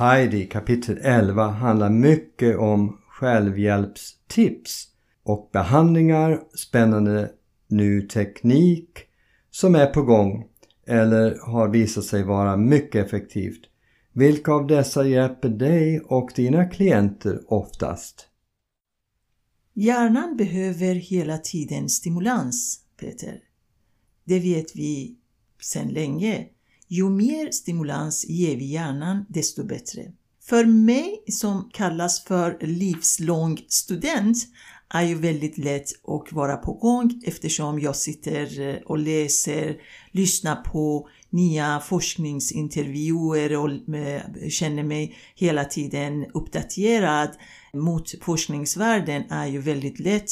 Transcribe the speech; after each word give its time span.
Heidi 0.00 0.46
kapitel 0.46 0.98
11 1.02 1.46
handlar 1.48 1.90
mycket 1.90 2.58
om 2.58 2.98
självhjälpstips 3.08 4.88
och 5.22 5.50
behandlingar, 5.52 6.42
spännande 6.54 7.30
ny 7.68 8.02
teknik 8.02 8.98
som 9.50 9.74
är 9.74 9.86
på 9.86 10.02
gång 10.02 10.46
eller 10.86 11.38
har 11.38 11.68
visat 11.68 12.04
sig 12.04 12.22
vara 12.22 12.56
mycket 12.56 13.06
effektivt. 13.06 13.60
Vilka 14.12 14.52
av 14.52 14.66
dessa 14.66 15.06
hjälper 15.06 15.48
dig 15.48 16.00
och 16.00 16.30
dina 16.36 16.64
klienter 16.64 17.40
oftast? 17.46 18.28
Hjärnan 19.74 20.36
behöver 20.36 20.94
hela 20.94 21.38
tiden 21.38 21.88
stimulans, 21.88 22.80
Peter. 23.00 23.40
Det 24.24 24.38
vet 24.38 24.76
vi 24.76 25.16
sedan 25.58 25.88
länge. 25.88 26.46
Ju 26.92 27.10
mer 27.10 27.50
stimulans 27.50 28.24
ger 28.28 28.56
vi 28.56 28.64
hjärnan, 28.64 29.26
desto 29.28 29.64
bättre. 29.64 30.12
För 30.42 30.64
mig 30.64 31.24
som 31.28 31.70
kallas 31.72 32.24
för 32.24 32.58
livslång 32.60 33.58
student 33.68 34.36
är 34.88 35.02
ju 35.02 35.14
väldigt 35.14 35.58
lätt 35.58 35.88
att 36.04 36.32
vara 36.32 36.56
på 36.56 36.72
gång 36.72 37.22
eftersom 37.24 37.80
jag 37.80 37.96
sitter 37.96 38.60
eh, 38.60 38.76
och 38.86 38.98
läser, 38.98 39.76
lyssnar 40.10 40.56
på 40.56 41.08
nya 41.30 41.80
forskningsintervjuer 41.80 43.56
och 43.56 43.94
eh, 43.94 44.48
känner 44.48 44.82
mig 44.82 45.16
hela 45.34 45.64
tiden 45.64 46.26
uppdaterad 46.34 47.30
mot 47.72 48.14
forskningsvärlden 48.22 49.22
är 49.30 49.46
ju 49.46 49.58
väldigt 49.58 50.00
lätt 50.00 50.30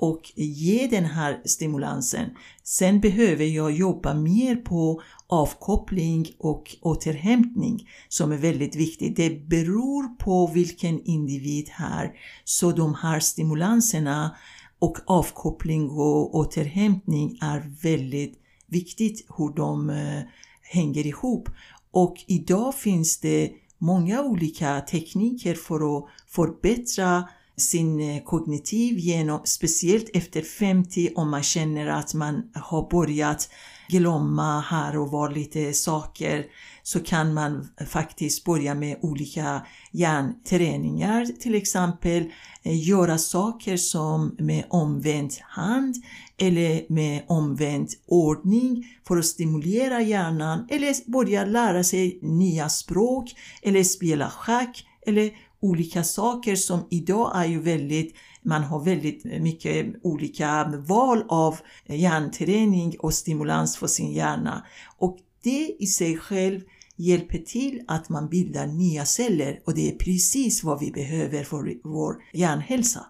och 0.00 0.32
ge 0.34 0.86
den 0.86 1.04
här 1.04 1.40
stimulansen. 1.44 2.30
Sen 2.62 3.00
behöver 3.00 3.44
jag 3.44 3.72
jobba 3.72 4.14
mer 4.14 4.56
på 4.56 5.02
avkoppling 5.26 6.26
och 6.38 6.76
återhämtning 6.80 7.88
som 8.08 8.32
är 8.32 8.36
väldigt 8.36 8.76
viktigt. 8.76 9.16
Det 9.16 9.48
beror 9.48 10.16
på 10.16 10.46
vilken 10.46 11.04
individ 11.04 11.68
här. 11.68 12.12
Så 12.44 12.72
de 12.72 12.94
här 12.94 13.20
stimulanserna 13.20 14.36
och 14.78 14.98
avkoppling 15.06 15.90
och 15.90 16.34
återhämtning 16.34 17.38
är 17.42 17.72
väldigt 17.82 18.38
viktigt 18.66 19.26
hur 19.36 19.56
de 19.56 19.90
eh, 19.90 20.22
hänger 20.62 21.06
ihop. 21.06 21.48
Och 21.90 22.24
idag 22.26 22.74
finns 22.74 23.20
det 23.20 23.50
många 23.78 24.22
olika 24.22 24.80
tekniker 24.80 25.54
för 25.54 25.98
att 25.98 26.04
förbättra 26.28 27.28
sin 27.60 28.00
eh, 28.00 28.22
kognitiv 28.22 28.98
genom, 28.98 29.40
speciellt 29.44 30.10
efter 30.14 30.42
50 30.42 31.10
om 31.14 31.30
man 31.30 31.42
känner 31.42 31.86
att 31.86 32.14
man 32.14 32.42
har 32.54 32.90
börjat 32.90 33.48
glömma 33.88 34.60
här 34.60 34.98
och 34.98 35.10
var 35.10 35.30
lite 35.30 35.72
saker 35.72 36.46
så 36.82 37.00
kan 37.00 37.34
man 37.34 37.68
faktiskt 37.88 38.44
börja 38.44 38.74
med 38.74 38.96
olika 39.02 39.66
hjärnträningar 39.92 41.24
till 41.24 41.54
exempel 41.54 42.22
eh, 42.62 42.88
göra 42.88 43.18
saker 43.18 43.76
som 43.76 44.36
med 44.38 44.64
omvänd 44.68 45.32
hand 45.40 45.94
eller 46.38 46.92
med 46.92 47.22
omvänd 47.28 47.88
ordning 48.06 48.84
för 49.06 49.16
att 49.16 49.26
stimulera 49.26 50.02
hjärnan 50.02 50.66
eller 50.70 51.10
börja 51.10 51.44
lära 51.44 51.84
sig 51.84 52.18
nya 52.22 52.68
språk 52.68 53.34
eller 53.62 53.82
spela 53.82 54.30
schack 54.30 54.86
eller 55.06 55.30
olika 55.60 56.04
saker 56.04 56.56
som 56.56 56.86
idag 56.90 57.32
är 57.34 57.46
ju 57.46 57.60
väldigt 57.60 58.16
man 58.42 58.62
har 58.62 58.84
väldigt 58.84 59.24
mycket 59.24 59.94
olika 60.02 60.64
val 60.78 61.24
av 61.28 61.56
eh, 61.86 62.00
hjärnträning 62.00 62.96
och 62.98 63.14
stimulans 63.14 63.76
för 63.76 63.86
sin 63.86 64.12
hjärna. 64.12 64.66
Och 64.98 65.18
det 65.42 65.76
i 65.78 65.86
sig 65.86 66.16
själv 66.16 66.60
hjälper 66.96 67.38
till 67.38 67.84
att 67.88 68.08
man 68.08 68.28
bildar 68.28 68.66
nya 68.66 69.04
celler 69.04 69.60
och 69.64 69.74
det 69.74 69.92
är 69.92 69.98
precis 69.98 70.64
vad 70.64 70.80
vi 70.80 70.90
behöver 70.90 71.44
för 71.44 71.88
vår 71.88 72.16
hjärnhälsa. 72.32 73.06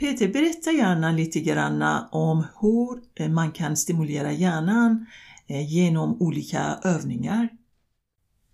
Peter, 0.00 0.28
berätta 0.28 0.72
gärna 0.72 1.12
lite 1.12 1.40
grann 1.40 2.04
om 2.10 2.44
hur 2.60 3.02
eh, 3.14 3.28
man 3.28 3.52
kan 3.52 3.76
stimulera 3.76 4.32
hjärnan 4.32 5.06
eh, 5.46 5.72
genom 5.72 6.22
olika 6.22 6.78
övningar. 6.84 7.48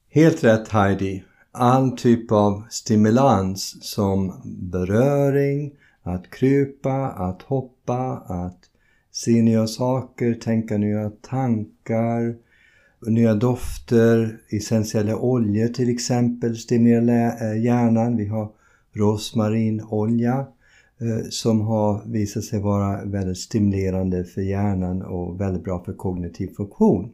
Helt 0.09 0.45
rätt 0.45 0.69
Heidi 0.69 1.25
all 1.53 1.97
typ 1.97 2.33
av 2.33 2.63
stimulans 2.71 3.77
som 3.81 4.33
beröring, 4.45 5.73
att 6.03 6.31
krypa, 6.31 7.09
att 7.09 7.43
hoppa, 7.43 8.23
att 8.27 8.59
se 9.13 9.43
nya 9.43 9.67
saker, 9.67 10.35
tänka 10.35 10.79
nya 10.79 11.11
tankar, 11.11 12.35
nya 13.07 13.35
dofter, 13.35 14.39
essentiella 14.51 15.17
oljor 15.17 15.69
till 15.69 15.89
exempel 15.89 16.57
stimulerar 16.57 17.53
eh, 17.53 17.65
hjärnan. 17.65 18.17
Vi 18.17 18.27
har 18.27 18.49
rosmarinolja 18.93 20.47
eh, 21.01 21.29
som 21.31 21.61
har 21.61 22.03
visat 22.07 22.45
sig 22.45 22.61
vara 22.61 23.05
väldigt 23.05 23.39
stimulerande 23.39 24.25
för 24.25 24.41
hjärnan 24.41 25.03
och 25.03 25.41
väldigt 25.41 25.65
bra 25.65 25.85
för 25.85 25.93
kognitiv 25.93 26.55
funktion. 26.57 27.11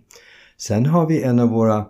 Sen 0.56 0.86
har 0.86 1.06
vi 1.06 1.22
en 1.22 1.38
av 1.38 1.48
våra 1.48 1.86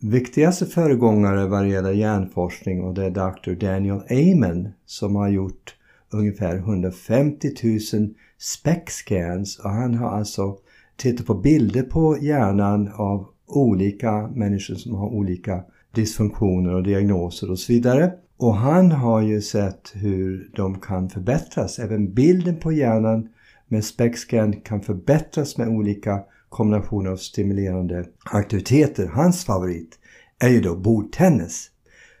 viktigaste 0.00 0.66
föregångare 0.66 1.46
vad 1.46 1.68
gäller 1.68 1.92
hjärnforskning 1.92 2.82
och 2.82 2.94
det 2.94 3.04
är 3.04 3.10
Dr. 3.10 3.66
Daniel 3.66 4.00
Amen 4.10 4.68
som 4.86 5.16
har 5.16 5.28
gjort 5.28 5.74
ungefär 6.10 6.56
150 6.56 7.48
000 7.92 8.14
SPEC-scans 8.38 9.58
och 9.58 9.70
han 9.70 9.94
har 9.94 10.10
alltså 10.10 10.56
tittat 10.96 11.26
på 11.26 11.34
bilder 11.34 11.82
på 11.82 12.18
hjärnan 12.20 12.90
av 12.94 13.26
olika 13.46 14.28
människor 14.34 14.74
som 14.74 14.94
har 14.94 15.08
olika 15.08 15.62
dysfunktioner 15.94 16.74
och 16.74 16.82
diagnoser 16.82 17.50
och 17.50 17.58
så 17.58 17.72
vidare. 17.72 18.12
Och 18.36 18.54
han 18.54 18.92
har 18.92 19.22
ju 19.22 19.40
sett 19.40 19.92
hur 19.94 20.50
de 20.56 20.80
kan 20.80 21.08
förbättras. 21.08 21.78
Även 21.78 22.14
bilden 22.14 22.56
på 22.56 22.72
hjärnan 22.72 23.28
med 23.68 23.84
SPEC-scan 23.84 24.60
kan 24.60 24.80
förbättras 24.80 25.58
med 25.58 25.68
olika 25.68 26.20
kombination 26.48 27.06
av 27.06 27.16
stimulerande 27.16 28.04
aktiviteter. 28.24 29.06
Hans 29.06 29.44
favorit 29.44 29.98
är 30.38 30.48
ju 30.48 30.60
då 30.60 30.76
bordtennis. 30.76 31.70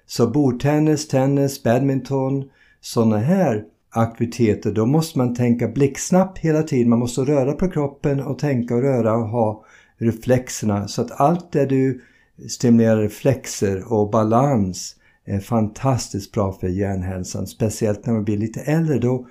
Så 0.06 0.26
bordtennis, 0.26 1.08
tennis, 1.08 1.62
badminton, 1.62 2.44
sådana 2.80 3.18
här 3.18 3.64
aktiviteter, 3.90 4.72
då 4.72 4.86
måste 4.86 5.18
man 5.18 5.34
tänka 5.34 5.68
blixtsnabbt 5.68 6.38
hela 6.38 6.62
tiden. 6.62 6.88
Man 6.88 6.98
måste 6.98 7.20
röra 7.20 7.52
på 7.52 7.70
kroppen 7.70 8.20
och 8.20 8.38
tänka 8.38 8.74
och 8.74 8.82
röra 8.82 9.16
och 9.16 9.28
ha 9.28 9.64
reflexerna. 9.98 10.88
Så 10.88 11.02
att 11.02 11.20
allt 11.20 11.52
det 11.52 11.66
du 11.66 12.00
stimulerar 12.48 13.02
reflexer 13.02 13.92
och 13.92 14.10
balans 14.10 14.96
är 15.24 15.40
fantastiskt 15.40 16.32
bra 16.32 16.52
för 16.52 16.68
hjärnhälsan. 16.68 17.46
Speciellt 17.46 18.06
när 18.06 18.12
man 18.12 18.24
blir 18.24 18.38
lite 18.38 18.60
äldre. 18.60 18.98
Då, 18.98 19.26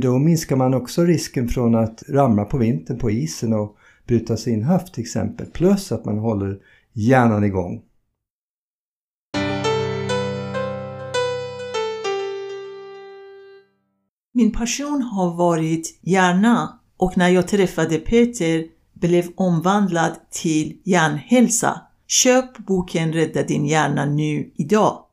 då 0.00 0.18
minskar 0.18 0.56
man 0.56 0.74
också 0.74 1.04
risken 1.04 1.48
från 1.48 1.74
att 1.74 2.02
ramla 2.08 2.44
på 2.44 2.58
vintern 2.58 2.98
på 2.98 3.10
isen 3.10 3.52
och 3.52 3.76
bryta 4.06 4.36
sin 4.36 4.62
höft 4.62 4.94
till 4.94 5.02
exempel. 5.02 5.46
Plus 5.46 5.92
att 5.92 6.04
man 6.04 6.18
håller 6.18 6.58
hjärnan 6.92 7.44
igång. 7.44 7.82
Min 14.36 14.52
passion 14.52 15.02
har 15.02 15.36
varit 15.36 15.98
hjärna 16.02 16.78
och 16.96 17.16
när 17.18 17.28
jag 17.28 17.48
träffade 17.48 17.98
Peter 17.98 18.64
blev 18.92 19.24
omvandlad 19.36 20.12
till 20.30 20.80
hjärnhälsa. 20.84 21.80
Köp 22.06 22.58
boken 22.58 23.12
Rädda 23.12 23.42
din 23.42 23.66
hjärna 23.66 24.04
nu 24.04 24.52
idag. 24.56 25.03